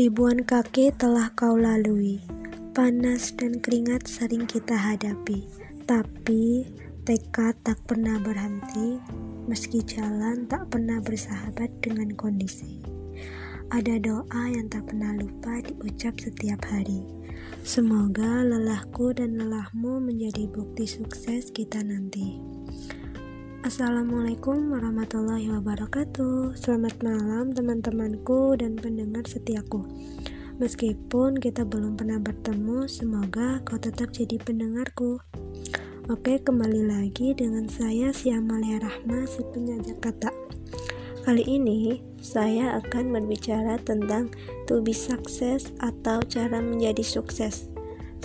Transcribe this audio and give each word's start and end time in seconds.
Ribuan 0.00 0.48
kaki 0.48 0.96
telah 0.96 1.28
kau 1.36 1.60
lalui, 1.60 2.24
panas 2.72 3.36
dan 3.36 3.60
keringat 3.60 4.08
sering 4.08 4.48
kita 4.48 4.72
hadapi, 4.72 5.44
tapi 5.84 6.64
tekad 7.04 7.52
tak 7.60 7.76
pernah 7.84 8.16
berhenti, 8.16 8.96
meski 9.44 9.84
jalan 9.84 10.48
tak 10.48 10.72
pernah 10.72 11.04
bersahabat 11.04 11.68
dengan 11.84 12.16
kondisi. 12.16 12.80
Ada 13.68 14.00
doa 14.00 14.42
yang 14.48 14.72
tak 14.72 14.88
pernah 14.88 15.12
lupa 15.20 15.60
diucap 15.68 16.16
setiap 16.16 16.64
hari. 16.64 17.04
Semoga 17.60 18.40
lelahku 18.40 19.12
dan 19.12 19.36
lelahmu 19.36 20.00
menjadi 20.00 20.48
bukti 20.48 20.88
sukses 20.88 21.52
kita 21.52 21.84
nanti. 21.84 22.40
Assalamualaikum 23.60 24.72
warahmatullahi 24.72 25.52
wabarakatuh. 25.52 26.56
Selamat 26.56 26.96
malam 27.04 27.52
teman-temanku 27.52 28.56
dan 28.56 28.72
pendengar 28.72 29.28
setiaku. 29.28 29.84
Meskipun 30.56 31.36
kita 31.36 31.68
belum 31.68 31.92
pernah 31.92 32.16
bertemu 32.16 32.88
Semoga 32.88 33.60
kau 33.68 33.76
tetap 33.76 34.16
jadi 34.16 34.40
pendengarku. 34.40 35.20
Oke 36.08 36.40
kembali 36.40 36.88
lagi 36.88 37.36
dengan 37.36 37.68
saya 37.68 38.16
si 38.16 38.32
Amalia 38.32 38.80
Rahma 38.80 39.28
si 39.28 39.44
penjajah 39.52 40.08
kata. 40.08 40.32
Kali 41.28 41.44
ini 41.44 42.00
saya 42.16 42.80
akan 42.80 43.12
berbicara 43.12 43.76
tentang 43.84 44.32
to 44.64 44.80
be 44.80 44.96
success 44.96 45.68
atau 45.84 46.24
cara 46.24 46.64
menjadi 46.64 47.04
sukses. 47.04 47.68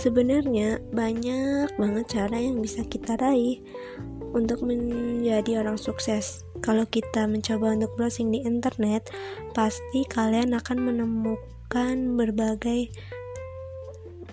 Sebenarnya 0.00 0.80
banyak 0.96 1.76
banget 1.76 2.04
cara 2.08 2.40
yang 2.40 2.64
bisa 2.64 2.84
kita 2.88 3.20
raih 3.20 3.60
untuk 4.36 4.60
menjadi 4.60 5.64
orang 5.64 5.80
sukses. 5.80 6.44
Kalau 6.60 6.84
kita 6.84 7.24
mencoba 7.24 7.72
untuk 7.72 7.96
browsing 7.96 8.28
di 8.28 8.44
internet, 8.44 9.08
pasti 9.56 10.04
kalian 10.04 10.52
akan 10.52 10.76
menemukan 10.76 11.96
berbagai 12.20 12.92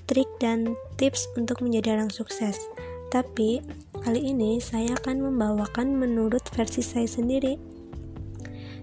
trik 0.03 0.27
dan 0.43 0.75
tips 0.99 1.31
untuk 1.39 1.63
menjadi 1.63 1.95
orang 1.95 2.11
sukses. 2.11 2.59
Tapi 3.07 3.63
kali 4.03 4.19
ini 4.35 4.59
saya 4.59 4.99
akan 4.99 5.23
membawakan 5.31 5.95
menurut 5.95 6.43
versi 6.51 6.83
saya 6.83 7.07
sendiri. 7.07 7.55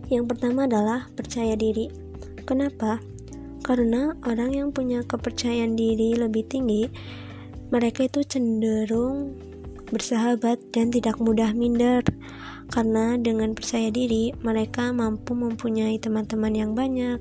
Yang 0.08 0.24
pertama 0.34 0.64
adalah 0.64 1.12
percaya 1.12 1.52
diri. 1.54 1.92
Kenapa? 2.48 2.98
Karena 3.60 4.16
orang 4.24 4.56
yang 4.56 4.68
punya 4.72 5.04
kepercayaan 5.04 5.76
diri 5.76 6.16
lebih 6.16 6.48
tinggi, 6.48 6.88
mereka 7.70 8.08
itu 8.08 8.24
cenderung 8.26 9.49
bersahabat, 9.90 10.62
dan 10.70 10.88
tidak 10.94 11.18
mudah 11.18 11.52
minder. 11.52 12.00
Karena 12.70 13.18
dengan 13.18 13.58
percaya 13.58 13.90
diri, 13.90 14.30
mereka 14.46 14.94
mampu 14.94 15.34
mempunyai 15.34 15.98
teman-teman 15.98 16.54
yang 16.54 16.72
banyak 16.78 17.18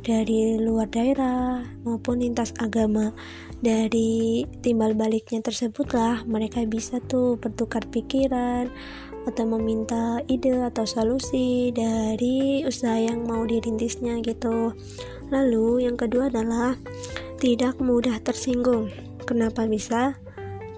dari 0.00 0.56
luar 0.60 0.88
daerah 0.88 1.64
maupun 1.84 2.24
lintas 2.24 2.52
agama. 2.60 3.12
Dari 3.60 4.44
timbal 4.64 4.96
baliknya 4.96 5.44
tersebutlah 5.44 6.24
mereka 6.24 6.64
bisa 6.64 7.00
tuh 7.04 7.36
bertukar 7.36 7.84
pikiran 7.92 8.72
atau 9.28 9.44
meminta 9.44 10.24
ide 10.32 10.64
atau 10.64 10.88
solusi 10.88 11.68
dari 11.76 12.64
usaha 12.64 12.96
yang 12.96 13.28
mau 13.28 13.44
dirintisnya 13.44 14.24
gitu. 14.24 14.72
Lalu 15.28 15.84
yang 15.84 16.00
kedua 16.00 16.32
adalah 16.32 16.80
tidak 17.36 17.76
mudah 17.80 18.16
tersinggung. 18.24 18.88
Kenapa 19.28 19.68
bisa? 19.68 20.16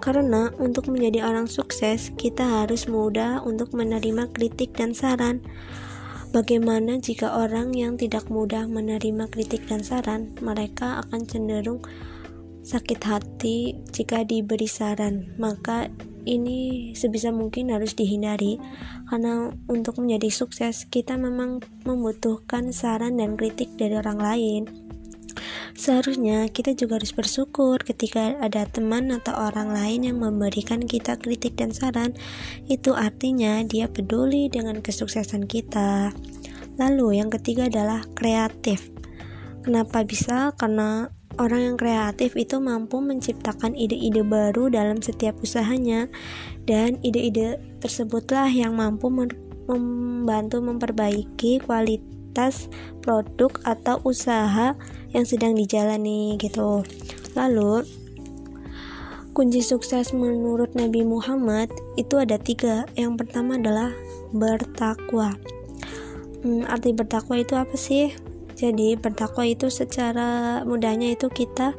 Karena 0.03 0.51
untuk 0.59 0.91
menjadi 0.91 1.23
orang 1.23 1.47
sukses, 1.47 2.11
kita 2.19 2.43
harus 2.43 2.91
mudah 2.91 3.39
untuk 3.47 3.71
menerima 3.71 4.35
kritik 4.35 4.75
dan 4.75 4.99
saran. 4.99 5.39
Bagaimana 6.35 6.99
jika 6.99 7.39
orang 7.39 7.71
yang 7.71 7.95
tidak 7.95 8.27
mudah 8.27 8.67
menerima 8.67 9.31
kritik 9.31 9.63
dan 9.71 9.87
saran, 9.87 10.35
mereka 10.43 11.07
akan 11.07 11.23
cenderung 11.23 11.79
sakit 12.67 12.99
hati 12.99 13.79
jika 13.95 14.27
diberi 14.27 14.67
saran. 14.67 15.39
Maka 15.39 15.87
ini 16.27 16.91
sebisa 16.95 17.35
mungkin 17.35 17.75
harus 17.75 17.99
dihindari 17.99 18.59
karena 19.11 19.51
untuk 19.67 19.99
menjadi 19.99 20.31
sukses 20.31 20.87
kita 20.87 21.19
memang 21.19 21.63
membutuhkan 21.83 22.71
saran 22.71 23.19
dan 23.19 23.35
kritik 23.35 23.75
dari 23.79 23.99
orang 23.99 24.19
lain. 24.19 24.63
Seharusnya 25.73 26.47
kita 26.53 26.77
juga 26.77 27.01
harus 27.01 27.17
bersyukur 27.17 27.81
ketika 27.81 28.37
ada 28.39 28.69
teman 28.69 29.09
atau 29.09 29.33
orang 29.33 29.73
lain 29.73 30.05
yang 30.13 30.19
memberikan 30.21 30.85
kita 30.85 31.17
kritik 31.17 31.57
dan 31.57 31.73
saran. 31.73 32.13
Itu 32.69 32.93
artinya 32.93 33.65
dia 33.65 33.89
peduli 33.89 34.53
dengan 34.53 34.85
kesuksesan 34.85 35.49
kita. 35.49 36.13
Lalu 36.77 37.25
yang 37.25 37.33
ketiga 37.33 37.69
adalah 37.73 38.05
kreatif. 38.13 38.93
Kenapa 39.65 40.05
bisa? 40.05 40.53
Karena 40.61 41.09
orang 41.41 41.73
yang 41.73 41.77
kreatif 41.81 42.37
itu 42.37 42.61
mampu 42.61 43.01
menciptakan 43.01 43.73
ide-ide 43.73 44.21
baru 44.27 44.69
dalam 44.69 45.01
setiap 45.01 45.41
usahanya 45.41 46.13
dan 46.69 47.01
ide-ide 47.01 47.61
tersebutlah 47.81 48.51
yang 48.53 48.77
mampu 48.77 49.09
membantu 49.09 50.59
memperbaiki 50.61 51.65
kualitas 51.65 52.22
produk 53.05 53.53
atau 53.63 54.01
usaha 54.03 54.75
yang 55.13 55.25
sedang 55.29 55.53
dijalani 55.53 56.41
gitu. 56.41 56.83
Lalu 57.37 57.85
kunci 59.33 59.65
sukses 59.65 60.13
menurut 60.13 60.77
Nabi 60.77 61.05
Muhammad 61.05 61.73
itu 61.97 62.21
ada 62.21 62.37
tiga. 62.37 62.85
Yang 62.97 63.25
pertama 63.25 63.57
adalah 63.57 63.93
bertakwa. 64.33 65.37
Hmm, 66.43 66.67
arti 66.67 66.91
bertakwa 66.97 67.39
itu 67.41 67.55
apa 67.55 67.77
sih? 67.77 68.13
Jadi 68.57 68.95
bertakwa 69.01 69.49
itu 69.49 69.73
secara 69.73 70.61
mudahnya 70.63 71.17
itu 71.17 71.27
kita 71.33 71.75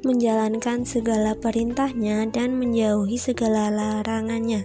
menjalankan 0.00 0.88
segala 0.88 1.36
perintahnya 1.36 2.24
dan 2.32 2.56
menjauhi 2.56 3.20
segala 3.20 3.68
larangannya. 3.68 4.64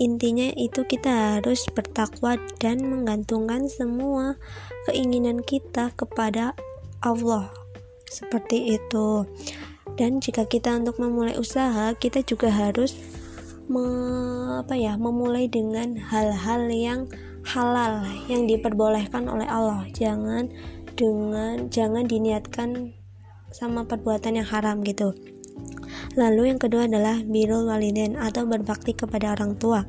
Intinya 0.00 0.48
itu 0.56 0.88
kita 0.88 1.36
harus 1.36 1.68
bertakwa 1.68 2.40
dan 2.56 2.80
menggantungkan 2.88 3.68
semua 3.68 4.40
keinginan 4.88 5.44
kita 5.44 5.92
kepada 5.92 6.56
Allah. 7.04 7.52
Seperti 8.08 8.80
itu. 8.80 9.28
Dan 10.00 10.24
jika 10.24 10.48
kita 10.48 10.80
untuk 10.80 10.96
memulai 10.96 11.36
usaha 11.36 11.92
kita 11.92 12.24
juga 12.24 12.48
harus 12.48 12.96
me, 13.68 13.84
apa 14.64 14.72
ya 14.72 14.96
memulai 14.96 15.46
dengan 15.52 16.00
hal-hal 16.00 16.66
yang 16.72 17.00
halal 17.44 18.08
yang 18.24 18.48
diperbolehkan 18.48 19.28
oleh 19.28 19.44
Allah. 19.44 19.84
Jangan 19.92 20.48
dengan 20.96 21.68
jangan 21.68 22.08
diniatkan 22.08 22.99
sama 23.50 23.86
perbuatan 23.86 24.40
yang 24.40 24.48
haram 24.48 24.80
gitu. 24.86 25.14
Lalu 26.18 26.54
yang 26.54 26.58
kedua 26.58 26.90
adalah 26.90 27.22
birul 27.22 27.70
waliden 27.70 28.18
atau 28.18 28.46
berbakti 28.46 28.94
kepada 28.94 29.34
orang 29.34 29.54
tua. 29.58 29.86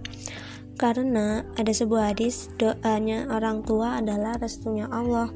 Karena 0.78 1.46
ada 1.58 1.70
sebuah 1.70 2.14
hadis 2.14 2.50
doanya 2.58 3.30
orang 3.30 3.62
tua 3.62 4.02
adalah 4.02 4.38
restunya 4.42 4.90
Allah. 4.90 5.30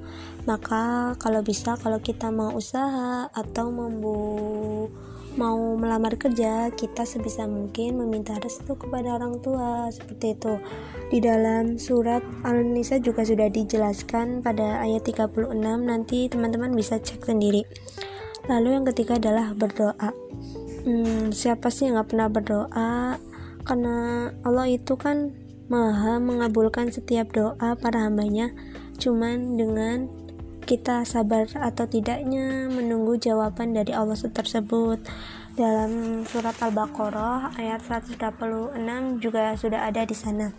Maka 0.49 1.13
kalau 1.21 1.45
bisa 1.45 1.77
kalau 1.77 2.01
kita 2.01 2.33
mau 2.33 2.53
usaha 2.53 3.29
atau 3.29 3.69
membu 3.69 4.17
mau 5.35 5.75
melamar 5.75 6.15
kerja 6.15 6.71
kita 6.71 7.03
sebisa 7.03 7.43
mungkin 7.43 7.99
meminta 7.99 8.39
restu 8.39 8.73
kepada 8.79 9.19
orang 9.19 9.37
tua 9.43 9.89
seperti 9.93 10.33
itu. 10.33 10.53
Di 11.13 11.19
dalam 11.21 11.77
surat 11.77 12.25
Al-Nisa 12.41 12.97
juga 12.97 13.21
sudah 13.21 13.51
dijelaskan 13.51 14.41
pada 14.41 14.81
ayat 14.81 15.05
36 15.05 15.45
nanti 15.61 16.25
teman-teman 16.31 16.73
bisa 16.73 16.97
cek 16.97 17.21
sendiri 17.21 17.67
lalu 18.45 18.77
yang 18.77 18.85
ketiga 18.89 19.17
adalah 19.17 19.51
berdoa. 19.55 20.11
Hmm, 20.85 21.33
siapa 21.33 21.73
sih 21.73 21.89
yang 21.89 21.97
gak 21.97 22.13
pernah 22.13 22.29
berdoa? 22.29 23.17
Karena 23.65 24.29
Allah 24.45 24.67
itu 24.69 24.93
kan 24.93 25.33
maha 25.65 26.21
mengabulkan 26.21 26.93
setiap 26.93 27.33
doa 27.33 27.73
para 27.73 28.05
hambanya. 28.05 28.53
Cuman 29.01 29.57
dengan 29.57 30.05
kita 30.65 31.05
sabar 31.05 31.45
atau 31.61 31.85
tidaknya 31.85 32.69
menunggu 32.69 33.17
jawaban 33.21 33.73
dari 33.73 33.93
Allah 33.93 34.17
tersebut. 34.17 35.01
Dalam 35.55 36.21
surat 36.27 36.57
Al-Baqarah 36.59 37.55
ayat 37.55 37.79
186 37.85 38.75
juga 39.23 39.55
sudah 39.55 39.87
ada 39.87 40.03
di 40.03 40.17
sana. 40.17 40.51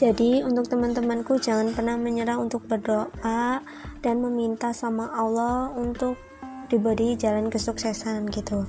Jadi 0.00 0.40
untuk 0.40 0.64
teman-temanku 0.72 1.36
jangan 1.36 1.76
pernah 1.76 2.00
menyerah 2.00 2.40
untuk 2.40 2.64
berdoa 2.64 3.60
dan 4.00 4.16
meminta 4.24 4.72
sama 4.72 5.12
Allah 5.12 5.68
untuk 5.76 6.16
diberi 6.70 7.18
jalan 7.18 7.50
kesuksesan 7.50 8.30
gitu. 8.30 8.64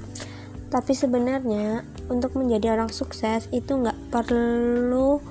Tapi 0.71 0.91
sebenarnya 0.95 1.85
untuk 2.09 2.33
menjadi 2.35 2.73
orang 2.73 2.89
sukses 2.89 3.45
itu 3.53 3.71
nggak 3.77 4.09
perlu 4.09 5.21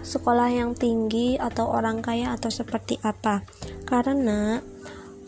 sekolah 0.00 0.48
yang 0.48 0.72
tinggi 0.72 1.36
atau 1.36 1.68
orang 1.68 2.00
kaya 2.00 2.34
atau 2.34 2.48
seperti 2.48 2.96
apa. 3.04 3.44
Karena 3.84 4.58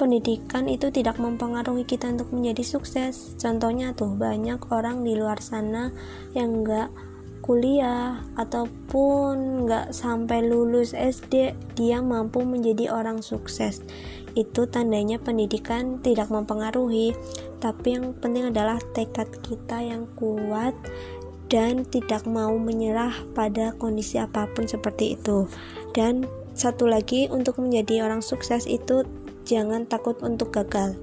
pendidikan 0.01 0.65
itu 0.65 0.89
tidak 0.89 1.21
mempengaruhi 1.21 1.85
kita 1.85 2.09
untuk 2.09 2.33
menjadi 2.33 2.65
sukses. 2.65 3.37
Contohnya 3.37 3.93
tuh 3.93 4.17
banyak 4.17 4.59
orang 4.73 5.05
di 5.05 5.13
luar 5.13 5.45
sana 5.45 5.93
yang 6.33 6.65
nggak 6.65 7.10
kuliah 7.51 8.23
ataupun 8.39 9.67
nggak 9.67 9.91
sampai 9.91 10.47
lulus 10.47 10.95
SD 10.95 11.59
dia 11.75 11.99
mampu 11.99 12.47
menjadi 12.47 12.95
orang 12.95 13.27
sukses. 13.27 13.83
Itu 14.39 14.71
tandanya 14.71 15.19
pendidikan 15.19 15.99
tidak 15.99 16.31
mempengaruhi 16.31 17.11
tapi 17.59 17.99
yang 17.99 18.15
penting 18.23 18.55
adalah 18.55 18.79
tekad 18.95 19.27
kita 19.43 19.83
yang 19.83 20.07
kuat 20.15 20.79
dan 21.51 21.83
tidak 21.91 22.23
mau 22.23 22.55
menyerah 22.55 23.19
pada 23.35 23.75
kondisi 23.75 24.23
apa 24.23 24.47
pun 24.55 24.71
seperti 24.71 25.19
itu. 25.19 25.51
Dan 25.91 26.31
satu 26.55 26.87
lagi 26.87 27.27
untuk 27.35 27.59
menjadi 27.59 28.07
orang 28.07 28.23
sukses 28.23 28.63
itu 28.71 29.03
jangan 29.43 29.91
takut 29.91 30.23
untuk 30.23 30.55
gagal 30.55 30.95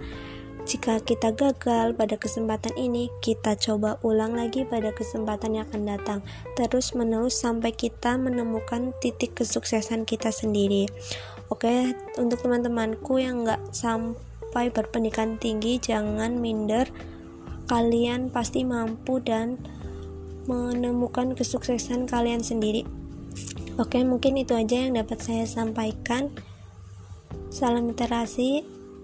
jika 0.68 1.00
kita 1.00 1.32
gagal 1.32 1.96
pada 1.96 2.20
kesempatan 2.20 2.76
ini, 2.76 3.08
kita 3.24 3.56
coba 3.56 3.96
ulang 4.04 4.36
lagi 4.36 4.68
pada 4.68 4.92
kesempatan 4.92 5.56
yang 5.56 5.64
akan 5.72 5.84
datang, 5.88 6.20
terus 6.60 6.92
menerus 6.92 7.40
sampai 7.40 7.72
kita 7.72 8.20
menemukan 8.20 8.92
titik 9.00 9.40
kesuksesan 9.40 10.04
kita 10.04 10.28
sendiri. 10.28 10.92
Oke, 11.48 11.96
untuk 12.20 12.44
teman-temanku 12.44 13.16
yang 13.16 13.48
nggak 13.48 13.72
sampai 13.72 14.68
berpendidikan 14.68 15.40
tinggi, 15.40 15.80
jangan 15.80 16.36
minder. 16.36 16.92
Kalian 17.72 18.28
pasti 18.28 18.68
mampu 18.68 19.24
dan 19.24 19.56
menemukan 20.52 21.32
kesuksesan 21.32 22.12
kalian 22.12 22.44
sendiri. 22.44 22.84
Oke, 23.80 24.04
mungkin 24.04 24.36
itu 24.36 24.52
aja 24.52 24.84
yang 24.84 25.00
dapat 25.00 25.24
saya 25.24 25.48
sampaikan. 25.48 26.28
Salam 27.48 27.88
literasi. 27.88 28.77